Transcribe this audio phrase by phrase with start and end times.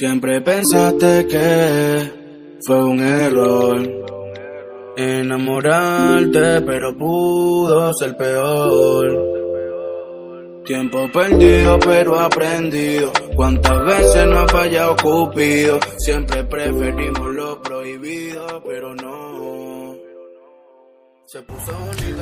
[0.00, 3.80] Siempre pensaste que fue un error
[4.96, 9.30] enamorarte, pero pudo ser peor.
[10.64, 13.12] Tiempo perdido, pero aprendido.
[13.36, 15.78] Cuántas veces no ha fallado Cupido.
[15.98, 19.89] Siempre preferimos lo prohibido, pero no.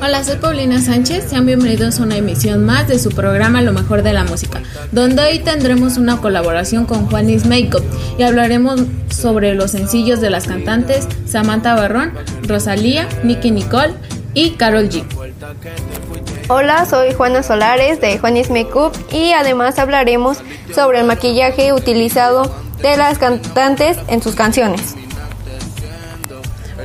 [0.03, 1.29] Hola, soy Paulina Sánchez.
[1.29, 5.23] Sean bienvenidos a una emisión más de su programa Lo mejor de la música, donde
[5.23, 7.83] hoy tendremos una colaboración con Juanis Makeup
[8.19, 12.13] y hablaremos sobre los sencillos de las cantantes Samantha Barrón,
[12.43, 13.95] Rosalía, Nicky Nicole
[14.35, 15.03] y Carol G.
[16.47, 20.37] Hola, soy Juana Solares de Juanis Makeup y además hablaremos
[20.75, 24.95] sobre el maquillaje utilizado de las cantantes en sus canciones.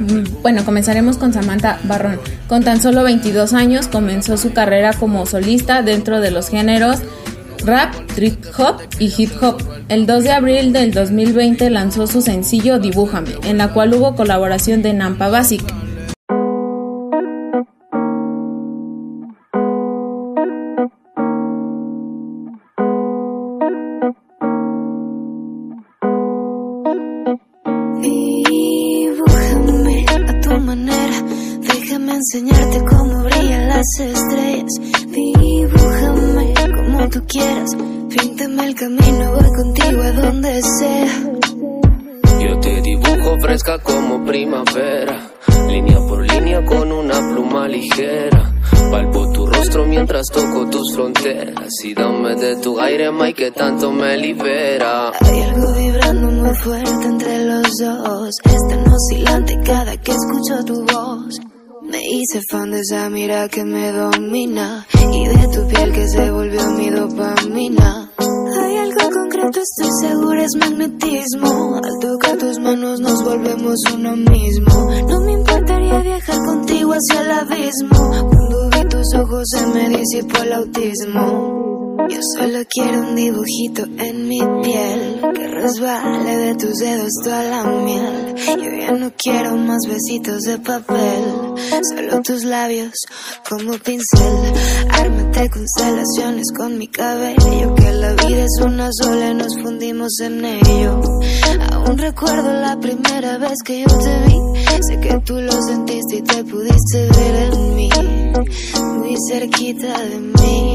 [0.01, 2.21] Mm, bueno, comenzaremos con Samantha Barrón.
[2.49, 7.01] Con tan solo 22 años comenzó su carrera como solista dentro de los géneros
[7.65, 9.63] rap, trip hop y hip hop.
[9.89, 14.83] El 2 de abril del 2020 lanzó su sencillo Dibújame, en la cual hubo colaboración
[14.83, 15.63] de Nampa Basic.
[38.75, 41.23] El camino, voy contigo a donde sea.
[42.41, 45.31] Yo te dibujo fresca como primavera.
[45.69, 48.53] Línea por línea con una pluma ligera.
[48.91, 51.73] Palpo tu rostro mientras toco tus fronteras.
[51.85, 55.13] Y dame de tu aire, Mike, que tanto me libera.
[55.21, 58.35] Hay algo vibrando muy fuerte entre los dos.
[58.45, 61.39] Es tan oscilante cada que escucho tu voz.
[61.83, 66.31] Me hice fan de esa mira que me domina y de tu piel que se
[66.31, 68.11] volvió mi dopamina.
[69.53, 71.77] Estoy segura, es magnetismo.
[71.77, 74.91] Al tocar tus manos nos volvemos uno mismo.
[75.07, 78.29] No me importaría viajar contigo hacia el abismo.
[78.31, 81.85] Cuando vi tus ojos se me disipó el autismo.
[82.09, 87.65] Yo solo quiero un dibujito en mi piel que resbale de tus dedos toda la
[87.65, 88.35] miel.
[88.37, 91.25] Yo ya no quiero más besitos de papel,
[91.95, 92.93] solo tus labios
[93.49, 94.55] como pincel.
[94.91, 98.14] Ármate constelaciones con mi cabello, que la
[98.45, 101.01] es una sola y nos fundimos en ello.
[101.73, 104.37] Aún recuerdo la primera vez que yo te vi,
[104.83, 107.89] sé que tú lo sentiste y te pudiste ver en mí,
[108.99, 110.75] muy cerquita de mí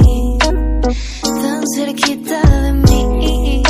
[1.41, 3.63] tan cerquita de mí.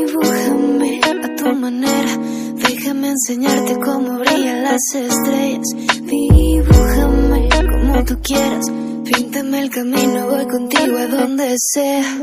[0.00, 2.18] Dibújame a tu manera,
[2.54, 5.68] déjame enseñarte cómo brillan las estrellas.
[6.02, 7.48] Dibújame
[7.98, 8.64] como tú quieras,
[9.04, 12.18] píntame el camino, voy contigo a donde sea.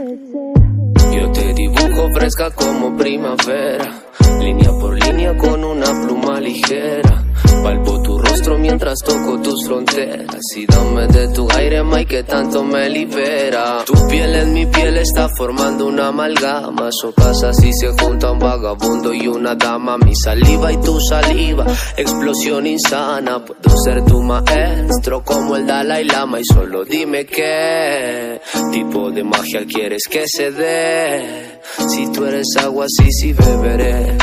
[1.12, 4.03] Yo te dibujo fresca como primavera,
[4.40, 7.25] línea por línea con una pluma ligera.
[7.62, 8.15] Palpo tu
[8.59, 13.84] mientras toco tus fronteras y dame de tu aire, Mike, que tanto me libera.
[13.85, 16.90] Tu piel en mi piel está formando una amalgama.
[16.90, 19.97] Eso pasa si se junta un vagabundo y una dama.
[19.97, 21.66] Mi saliva y tu saliva,
[21.96, 23.44] explosión insana.
[23.44, 28.41] Puedo ser tu maestro como el Dalai Lama y solo dime qué
[28.72, 31.62] tipo de magia quieres que se dé.
[31.88, 34.17] Si tú eres agua, sí, sí beberé.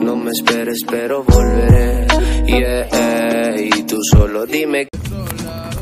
[0.00, 2.09] No me esperes, pero volveré.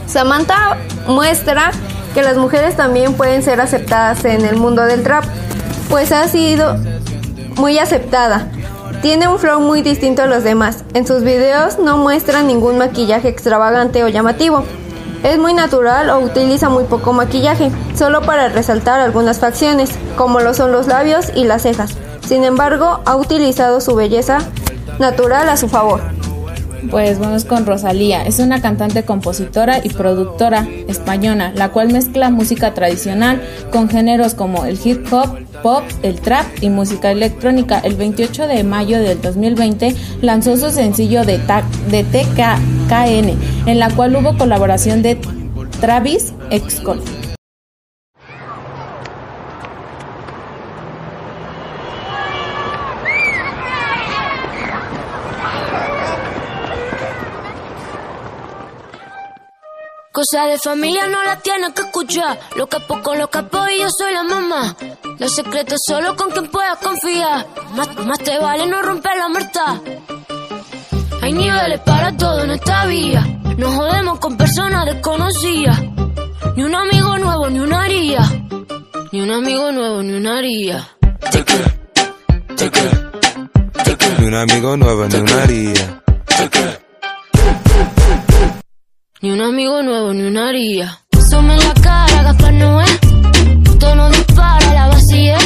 [0.06, 1.70] Samantha muestra
[2.12, 5.24] que las mujeres también pueden ser aceptadas en el mundo del trap,
[5.88, 6.76] pues ha sido
[7.56, 8.48] muy aceptada.
[9.00, 10.84] Tiene un flow muy distinto a los demás.
[10.92, 14.64] En sus videos no muestra ningún maquillaje extravagante o llamativo.
[15.22, 20.52] Es muy natural o utiliza muy poco maquillaje, solo para resaltar algunas facciones, como lo
[20.52, 21.96] son los labios y las cejas.
[22.26, 24.38] Sin embargo, ha utilizado su belleza
[24.98, 26.17] natural a su favor.
[26.90, 28.22] Pues vamos con Rosalía.
[28.24, 34.64] Es una cantante, compositora y productora española, la cual mezcla música tradicional con géneros como
[34.64, 37.78] el hip hop, pop, el trap y música electrónica.
[37.80, 41.38] El 28 de mayo del 2020 lanzó su sencillo de,
[41.90, 45.18] de TKN, en la cual hubo colaboración de
[45.80, 47.02] Travis Excol.
[60.18, 62.40] Cosa de familia no la tienes que escuchar.
[62.56, 64.76] Lo capo con los capos y yo soy la mamá.
[65.16, 67.46] Los secretos solo con quien puedas confiar.
[68.04, 69.80] Más, te vale no romper la muerta.
[71.22, 73.24] Hay niveles para todo en esta vía.
[73.58, 75.80] Nos jodemos con personas desconocidas.
[76.56, 78.22] Ni un amigo nuevo, ni una haría.
[79.12, 80.88] Ni un amigo nuevo, ni una haría.
[84.18, 86.02] Ni un amigo nuevo, ni una haría.
[89.20, 91.00] Ni un amigo nuevo, ni una haría.
[91.28, 92.84] Some en la cara, Gaspar Noé.
[93.80, 95.38] Tono dispara, la vacía.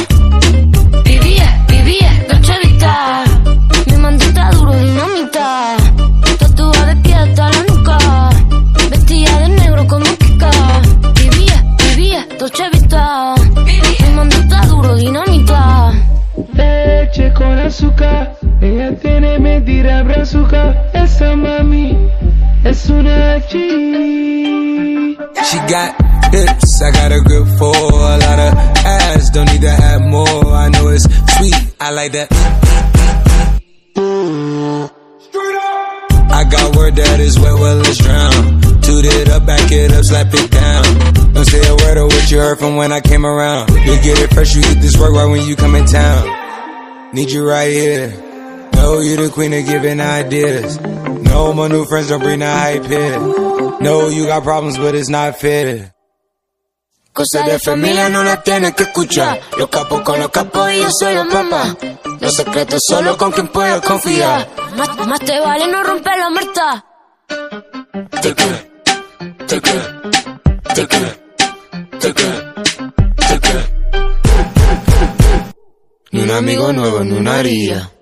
[25.73, 25.95] Got
[26.31, 28.53] hips, I got a grip for a lot of
[28.85, 29.31] ass.
[29.31, 30.45] Don't need to have more.
[30.53, 31.03] I know it's
[31.37, 32.29] sweet, I like that.
[35.25, 36.31] Straight up.
[36.31, 38.61] I got word that is wet, well, let's drown.
[38.83, 41.33] Toot it up, back it up, slap it down.
[41.33, 43.71] Don't say a word of what you heard from when I came around.
[43.71, 47.15] You get it fresh, you get this work right when you come in town.
[47.15, 48.09] Need you right here.
[48.73, 50.77] Know you the queen of giving ideas.
[51.33, 53.17] No, my new friends don't bring the hype here.
[53.81, 55.91] No, you got problems, but it's not fair.
[57.11, 59.39] Cosas de familia no las tienes que escuchar.
[59.57, 61.75] Los capos con los capos y yo soy la mamá.
[62.19, 64.47] Los secretos solo con quien puedo confiar.
[64.77, 66.85] Más, más te vale no romper la muerta.
[68.21, 68.57] Te quiero,
[69.47, 70.01] te quiero,
[70.75, 71.09] te quiero,
[71.99, 72.53] te quiero,
[73.27, 73.63] te quiero.
[76.11, 77.92] Ni un amigo nuevo, ni una haría.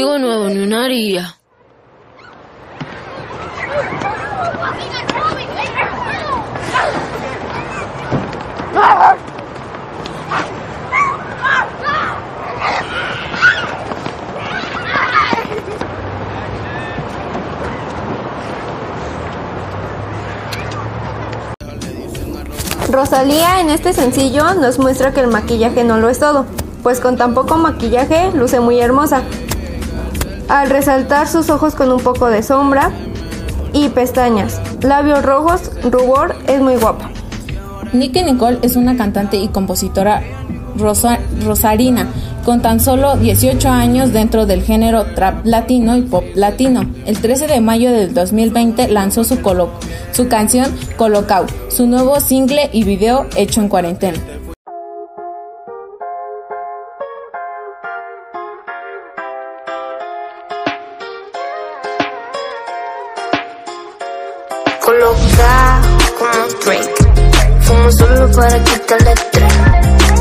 [0.00, 1.34] Nuevo, ni una haría.
[22.90, 26.46] Rosalía en este sencillo nos muestra que el maquillaje no lo es todo,
[26.82, 29.22] pues con tan poco maquillaje luce muy hermosa.
[30.48, 32.90] Al resaltar sus ojos con un poco de sombra
[33.72, 37.10] y pestañas, labios rojos, rubor, es muy guapa.
[37.92, 40.22] Nicky Nicole es una cantante y compositora
[40.76, 42.06] rosa- rosarina
[42.44, 46.86] con tan solo 18 años dentro del género trap latino y pop latino.
[47.04, 49.68] El 13 de mayo del 2020 lanzó su, colo-
[50.12, 50.66] su canción
[50.96, 54.18] Colocao, su nuevo single y video hecho en cuarentena.
[67.88, 69.52] Fumo solo para quitarle estrés.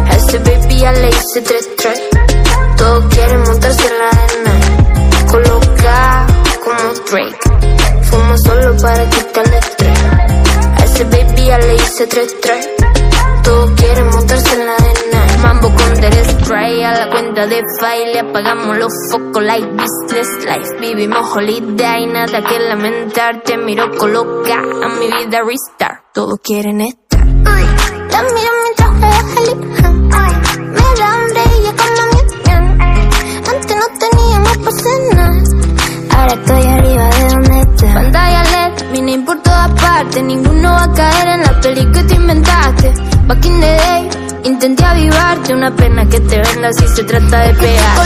[0.05, 2.01] A ese baby ya le hice tres tres.
[2.77, 5.25] Todos quieren montarse en la arena.
[5.29, 6.33] Colocado
[6.63, 7.39] como Drake.
[8.03, 9.99] Fumo solo para quitarle estrés.
[10.79, 12.69] A ese baby ya le hice tres tres.
[13.43, 15.37] Todos quieren montarse en la arena.
[15.43, 18.19] Mambo con del spray a la cuenta de baile.
[18.19, 20.79] Apagamos los focos like business life.
[20.79, 23.41] Vivimos holiday, nada que lamentar.
[23.43, 26.13] Te miro coloca a mi vida restart.
[26.13, 27.06] Todos quieren estar.
[28.17, 29.53] La miro mientras juega Jalí.
[30.75, 32.21] Me da hambre y ya como mi
[33.51, 35.35] Antes no teníamos por cenar.
[36.17, 37.93] Ahora estoy arriba de donde está.
[37.93, 40.23] Pantalla LED, mini por todas partes.
[40.23, 42.93] Ninguno va a caer en la peli que te inventaste.
[43.27, 44.09] Back in the day,
[44.45, 45.53] intenté avivarte.
[45.53, 47.97] Una pena que te venda si se trata de pegar.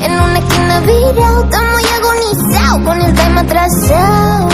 [0.00, 1.42] En una esquina virado.
[1.42, 4.48] Estamos ya agonizados con el time atrasado.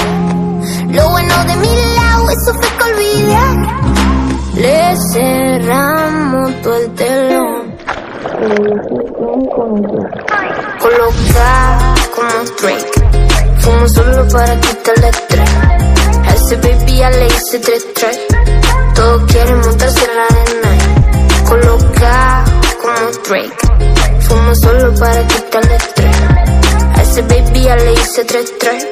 [0.99, 3.47] Lo bueno de mi lado, eso fue que olvidé.
[4.55, 7.76] Le cerramos todo el telón.
[10.81, 12.93] Colocado como Drake.
[13.61, 15.50] Fumo solo para quitarle estrés.
[16.26, 18.19] A ese baby ya le hice tres tres.
[18.95, 20.71] Todos quieren montarse en la arena.
[21.49, 22.52] Colocado
[22.83, 23.57] como Drake.
[24.21, 26.17] Fumo solo para quitarle estrés.
[26.97, 28.87] A ese baby ya le hice tres tres.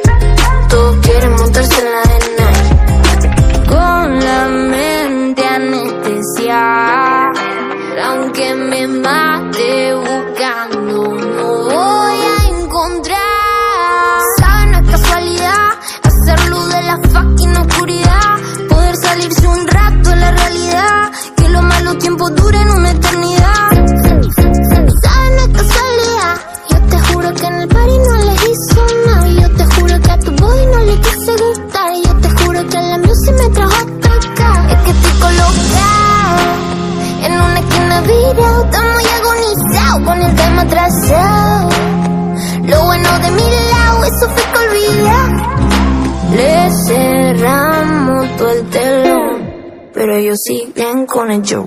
[0.76, 2.48] Todos quieren montarse en la arena.
[3.66, 7.32] Con la mente anestesiada.
[8.04, 9.35] Aunque me mate
[51.16, 51.66] con el Joe.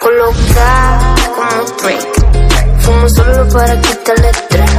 [0.00, 2.06] Coloca como Drake,
[2.78, 4.70] fumo solo para quitarle estrés.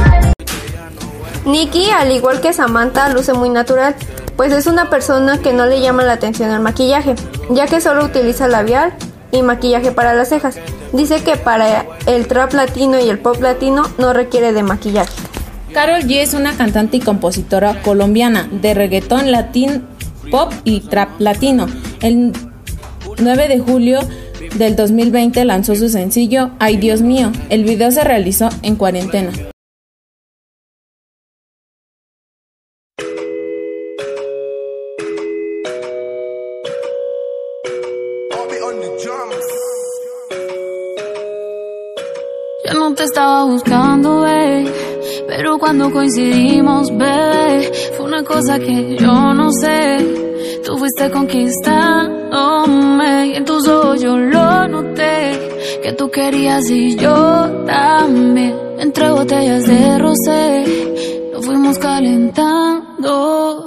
[1.44, 3.94] Nikki, al igual que Samantha, luce muy natural,
[4.36, 7.14] pues es una persona que no le llama la atención al maquillaje,
[7.50, 8.94] ya que solo utiliza labial
[9.32, 10.58] y maquillaje para las cejas.
[10.94, 15.12] Dice que para el trap latino y el pop latino no requiere de maquillaje.
[15.74, 19.82] Carol G es una cantante y compositora colombiana de reggaetón latino,
[20.30, 21.66] pop y trap latino.
[22.00, 22.32] El
[23.18, 24.00] 9 de julio
[24.56, 27.32] del 2020 lanzó su sencillo Ay Dios mío.
[27.50, 29.32] El video se realizó en cuarentena.
[42.66, 44.72] Yo no te estaba buscando, bebé,
[45.28, 49.98] pero cuando coincidimos, bebé, fue una cosa que yo no sé.
[50.64, 51.10] Tú fuiste
[52.34, 58.54] en tus ojos yo lo noté, que tú querías y yo también.
[58.78, 60.64] Entre botellas de rosé,
[61.32, 63.63] nos fuimos calentando.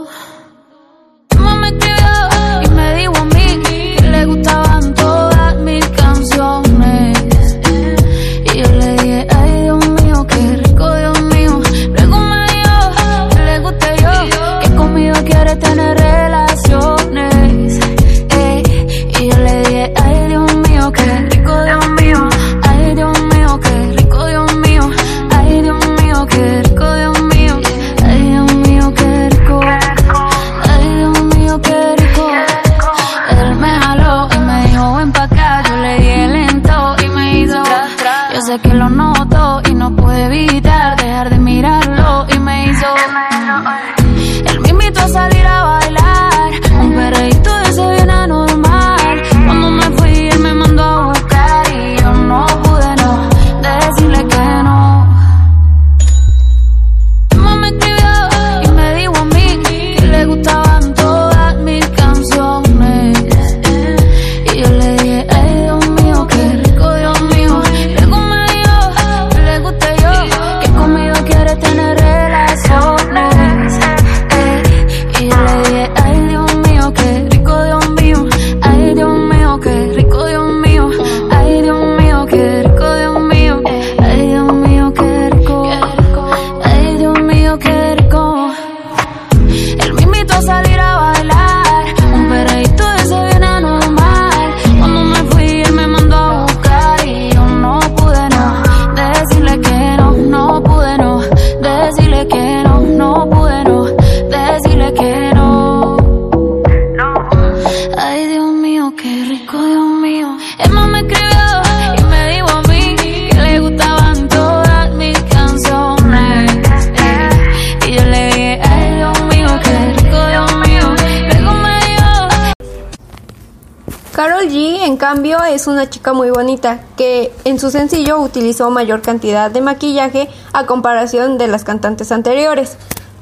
[124.87, 129.59] En cambio, es una chica muy bonita que en su sencillo utilizó mayor cantidad de
[129.59, 132.77] maquillaje a comparación de las cantantes anteriores.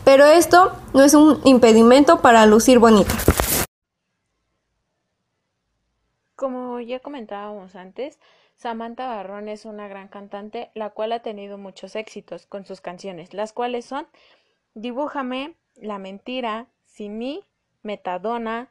[0.06, 3.16] Pero esto no es un impedimento para lucir bonita.
[6.36, 8.20] Como ya comentábamos antes,
[8.58, 13.34] Samantha Barrón es una gran cantante, la cual ha tenido muchos éxitos con sus canciones,
[13.34, 14.06] las cuales son
[14.76, 17.44] Dibújame, La Mentira, Sin mí,
[17.82, 18.70] Metadona,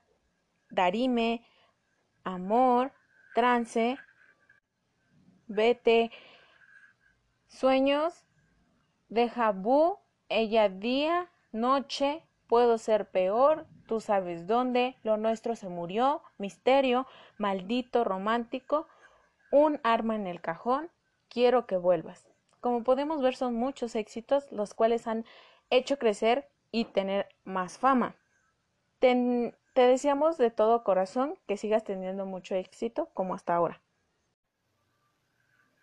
[0.70, 1.44] Darime,
[2.24, 2.92] Amor,
[3.34, 3.98] Trance,
[5.48, 6.10] Vete,
[7.48, 8.26] Sueños,
[9.08, 16.22] Deja Bu, Ella Día, Noche, Puedo ser peor, Tú sabes dónde, Lo nuestro se murió,
[16.38, 17.06] Misterio,
[17.38, 18.88] Maldito, Romántico,
[19.50, 20.90] Un arma en el cajón,
[21.28, 22.28] Quiero que vuelvas.
[22.60, 25.24] Como podemos ver son muchos éxitos los cuales han
[25.70, 28.16] hecho crecer y tener más fama.
[28.98, 33.80] Ten- te deseamos de todo corazón que sigas teniendo mucho éxito como hasta ahora.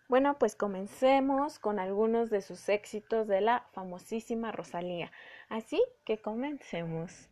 [0.07, 5.11] Bueno, pues comencemos con algunos de sus éxitos de la famosísima Rosalía.
[5.47, 7.29] Así que comencemos.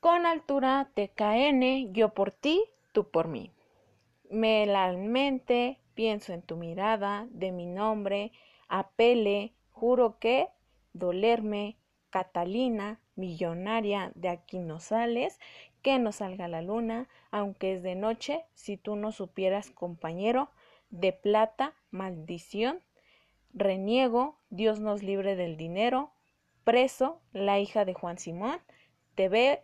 [0.00, 3.52] Con altura TKN, yo por ti, tú por mí.
[4.30, 8.32] Me la mente, pienso en tu mirada, de mi nombre,
[8.68, 10.48] apele, juro que,
[10.92, 11.76] dolerme,
[12.10, 15.38] Catalina, millonaria, de aquí no sales,
[15.82, 20.50] que no salga la luna, aunque es de noche, si tú no supieras, compañero,
[20.90, 22.80] de plata, maldición,
[23.52, 26.12] reniego, Dios nos libre del dinero,
[26.64, 28.60] preso, la hija de Juan Simón,
[29.14, 29.62] te ve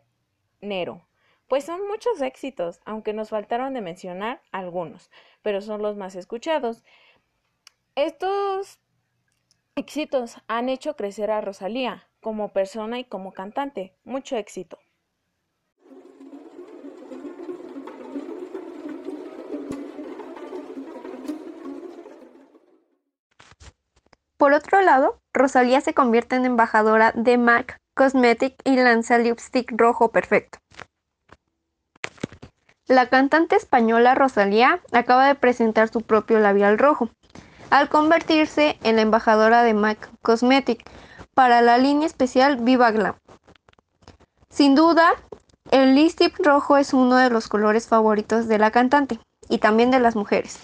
[0.61, 1.07] Nero.
[1.49, 5.11] Pues son muchos éxitos, aunque nos faltaron de mencionar algunos,
[5.43, 6.85] pero son los más escuchados.
[7.97, 8.79] Estos
[9.75, 13.95] éxitos han hecho crecer a Rosalía como persona y como cantante.
[14.05, 14.79] Mucho éxito.
[24.37, 30.13] Por otro lado, Rosalía se convierte en embajadora de MAC Cosmetic y lanza lipstick rojo
[30.13, 30.59] perfecto.
[32.87, 37.11] La cantante española Rosalía acaba de presentar su propio labial rojo,
[37.69, 40.89] al convertirse en la embajadora de MAC Cosmetic
[41.35, 43.17] para la línea especial Viva Glam.
[44.49, 45.13] Sin duda,
[45.71, 50.01] el lipstick rojo es uno de los colores favoritos de la cantante y también de
[50.01, 50.59] las mujeres.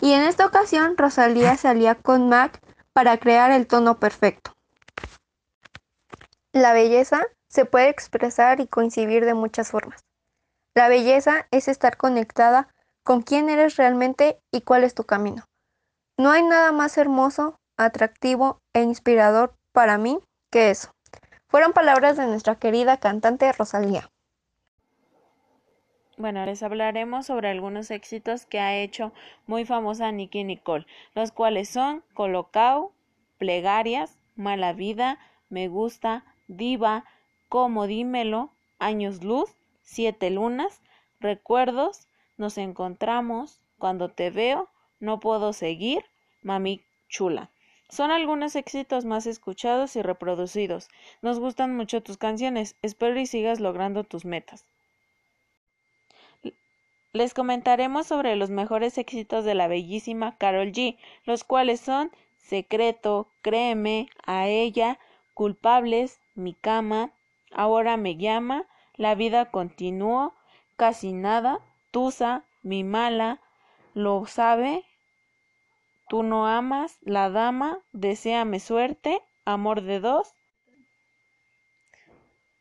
[0.00, 2.60] Y en esta ocasión Rosalía salía con MAC
[2.92, 4.54] para crear el tono perfecto.
[6.52, 10.04] La belleza se puede expresar y coincidir de muchas formas.
[10.74, 12.68] La belleza es estar conectada
[13.02, 15.44] con quién eres realmente y cuál es tu camino.
[16.16, 20.18] No hay nada más hermoso, atractivo e inspirador para mí
[20.50, 20.90] que eso.
[21.48, 24.08] Fueron palabras de nuestra querida cantante Rosalía.
[26.16, 29.12] Bueno, les hablaremos sobre algunos éxitos que ha hecho
[29.46, 32.92] muy famosa Nicky Nicole, los cuales son Colocao,
[33.38, 37.04] Plegarias, Mala Vida, Me Gusta, Diva,
[37.48, 39.50] Como Dímelo, Años Luz,
[39.82, 40.82] Siete Lunas,
[41.20, 42.06] Recuerdos,
[42.36, 46.04] Nos Encontramos, Cuando Te Veo, No Puedo Seguir,
[46.42, 47.50] Mami Chula.
[47.90, 50.88] Son algunos éxitos más escuchados y reproducidos.
[51.22, 52.76] Nos gustan mucho tus canciones.
[52.82, 54.64] Espero y sigas logrando tus metas.
[57.12, 63.26] Les comentaremos sobre los mejores éxitos de la bellísima Carol G, los cuales son Secreto,
[63.42, 65.00] Créeme, A ella,
[65.34, 67.12] Culpables, Mi cama,
[67.50, 70.34] Ahora me llama, La vida continuó,
[70.76, 71.58] Casi nada,
[71.90, 73.40] Tusa, Mi mala,
[73.94, 74.84] Lo sabe,
[76.10, 80.34] Tú no amas, La dama, Deseame suerte, Amor de dos,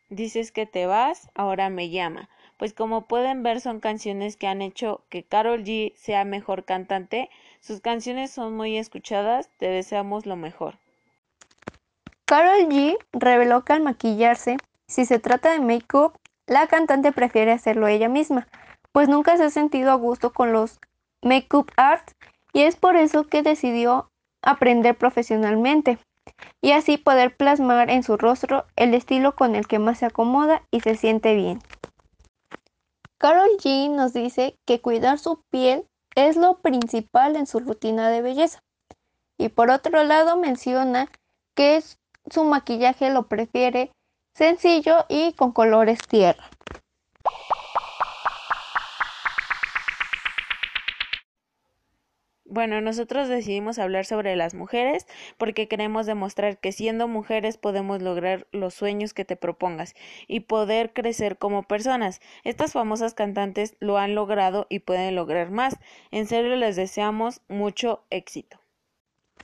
[0.10, 4.62] Dices que te vas, ahora me llama pues como pueden ver son canciones que han
[4.62, 7.30] hecho que Carol G sea mejor cantante.
[7.62, 10.78] Sus canciones son muy escuchadas, te deseamos lo mejor.
[12.26, 14.58] Carol G reveló que al maquillarse,
[14.88, 18.50] si se trata de make-up, la cantante prefiere hacerlo ella misma,
[18.92, 20.82] pues nunca se ha sentido a gusto con los
[21.24, 22.14] make-up arts
[22.54, 24.10] y es por eso que decidió
[24.42, 26.00] aprender profesionalmente
[26.62, 30.64] y así poder plasmar en su rostro el estilo con el que más se acomoda
[30.72, 31.60] y se siente bien.
[33.18, 35.86] Carol G nos dice que cuidar su piel
[36.16, 38.60] es lo principal en su rutina de belleza.
[39.38, 41.10] Y por otro lado menciona
[41.56, 41.84] que
[42.30, 43.92] su maquillaje lo prefiere
[44.36, 46.50] sencillo y con colores tierra.
[52.52, 55.06] Bueno, nosotros decidimos hablar sobre las mujeres
[55.38, 59.94] porque queremos demostrar que siendo mujeres podemos lograr los sueños que te propongas
[60.28, 62.22] y poder crecer como personas.
[62.44, 65.78] Estas famosas cantantes lo han logrado y pueden lograr más.
[66.10, 68.60] En serio les deseamos mucho éxito.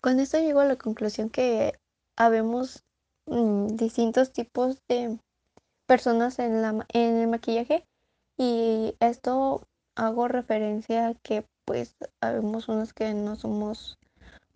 [0.01, 1.73] Con esto llego a la conclusión que
[2.15, 2.85] habemos
[3.27, 5.19] mm, distintos tipos de
[5.85, 7.85] personas en, la, en el maquillaje
[8.35, 13.97] y esto hago referencia a que pues habemos unos que no somos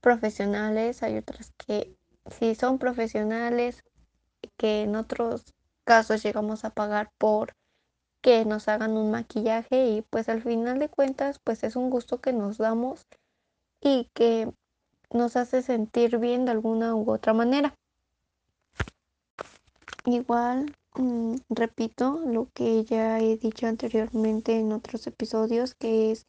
[0.01, 1.95] profesionales, hay otras que
[2.29, 3.83] sí son profesionales,
[4.57, 7.53] que en otros casos llegamos a pagar por
[8.21, 12.19] que nos hagan un maquillaje y pues al final de cuentas pues es un gusto
[12.19, 13.07] que nos damos
[13.81, 14.51] y que
[15.11, 17.75] nos hace sentir bien de alguna u otra manera.
[20.05, 26.25] Igual, mm, repito lo que ya he dicho anteriormente en otros episodios, que es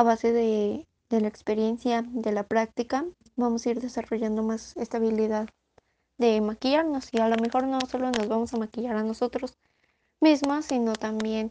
[0.00, 3.04] a base de, la experiencia, de la práctica,
[3.36, 5.50] vamos a ir desarrollando más estabilidad
[6.16, 9.58] de maquillarnos y a lo mejor no solo nos vamos a maquillar a nosotros
[10.18, 11.50] mismos, sino también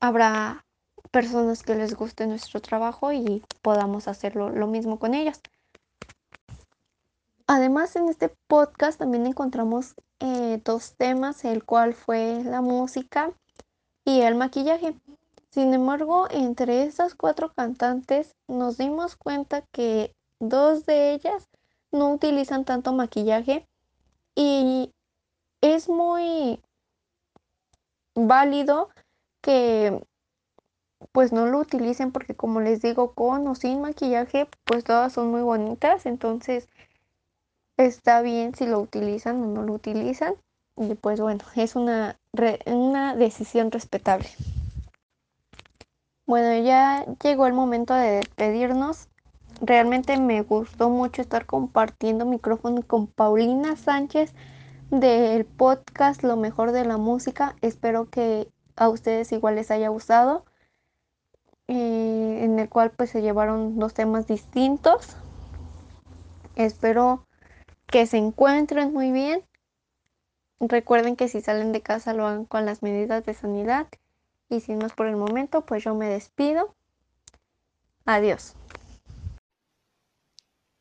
[0.00, 0.64] habrá
[1.10, 5.42] personas que les guste nuestro trabajo y podamos hacerlo lo mismo con ellas.
[7.46, 13.30] Además, en este podcast también encontramos eh, dos temas, el cual fue la música
[14.06, 14.94] y el maquillaje.
[15.54, 21.48] Sin embargo, entre estas cuatro cantantes nos dimos cuenta que dos de ellas
[21.92, 23.64] no utilizan tanto maquillaje
[24.34, 24.90] y
[25.60, 26.60] es muy
[28.16, 28.90] válido
[29.42, 30.04] que
[31.12, 35.30] pues no lo utilicen porque como les digo con o sin maquillaje pues todas son
[35.30, 36.68] muy bonitas entonces
[37.76, 40.34] está bien si lo utilizan o no lo utilizan
[40.76, 42.18] Y pues bueno, es una,
[42.66, 44.28] una decisión respetable.
[46.26, 49.08] Bueno, ya llegó el momento de despedirnos.
[49.60, 54.32] Realmente me gustó mucho estar compartiendo micrófono con Paulina Sánchez
[54.90, 57.56] del podcast Lo mejor de la música.
[57.60, 60.46] Espero que a ustedes igual les haya gustado.
[61.68, 65.18] Eh, en el cual pues se llevaron dos temas distintos.
[66.56, 67.26] Espero
[67.86, 69.42] que se encuentren muy bien.
[70.58, 73.88] Recuerden que si salen de casa lo hagan con las medidas de sanidad.
[74.48, 76.74] Y si no es por el momento, pues yo me despido.
[78.04, 78.54] Adiós.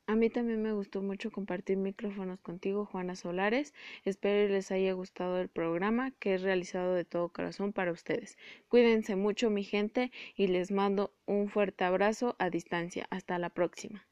[0.06, 3.74] A mí también me gustó mucho compartir micrófonos contigo, Juana Solares.
[4.04, 8.38] Espero les haya gustado el programa que es realizado de todo corazón para ustedes.
[8.68, 13.08] Cuídense mucho, mi gente, y les mando un fuerte abrazo a distancia.
[13.12, 14.06] Hasta la próxima.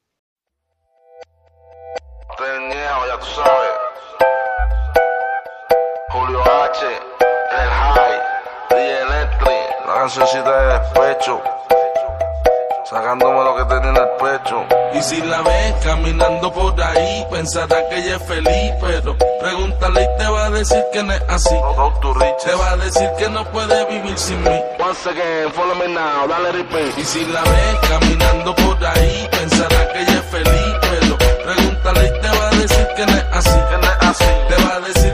[6.10, 8.22] Julio H, El High,
[9.94, 11.42] la de despecho
[12.92, 14.66] sacándome lo que tenía en el pecho.
[14.94, 20.18] Y si la ves caminando por ahí, pensará que ella es feliz, pero pregúntale y
[20.18, 21.56] te va a decir que no es así.
[22.46, 24.62] te va a decir que no puede vivir sin mí.
[24.80, 26.98] Once again, follow me now, dale repeat.
[26.98, 32.22] Y si la ves caminando por ahí, pensará que ella es feliz, pero pregúntale y
[32.22, 33.60] te va a decir que no es así.
[33.70, 34.26] Que no es así.
[34.50, 35.11] Te va a decir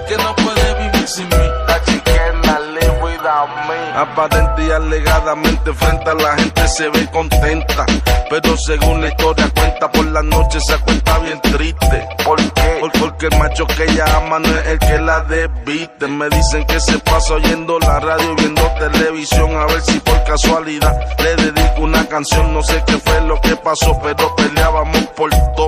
[3.97, 7.83] Aparente y alegadamente frente a la gente se ve contenta.
[8.29, 12.07] Pero según la historia cuenta, por la noche se cuenta bien triste.
[12.23, 12.81] ¿Por qué?
[12.99, 16.07] Porque el macho que ella ama no es el que la debite.
[16.09, 19.57] Me dicen que se pasa oyendo la radio y viendo televisión.
[19.57, 22.53] A ver si por casualidad le dedico una canción.
[22.53, 25.67] No sé qué fue lo que pasó, pero peleábamos por todo.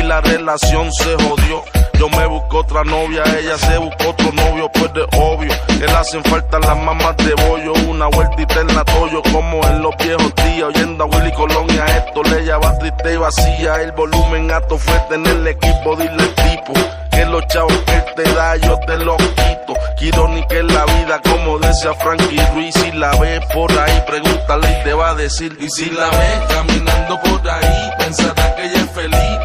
[0.00, 1.77] Y la relación se jodió.
[1.98, 5.52] Yo me busco otra novia, ella se buscó otro novio, pues de obvio.
[5.66, 9.82] Que le hacen falta las mamás de bollo, una vueltita en la toyo, como en
[9.82, 10.68] los viejos días.
[10.68, 13.82] Oyendo a Willy Colonia, esto le llama triste y vacía.
[13.82, 16.72] El volumen alto fue tener el equipo, dile tipo.
[17.10, 19.74] Que los chavos que te da, yo te los quito.
[19.98, 22.74] Quiero ni que la vida, como decía Frankie Ruiz.
[22.74, 25.56] Si la ves por ahí, pregúntale y te va a decir.
[25.60, 29.38] Y si la ves caminando por ahí, pensará que ella es feliz,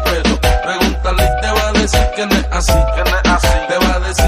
[1.84, 3.48] decir que no es así, que no es así.
[3.68, 4.23] Te va a decir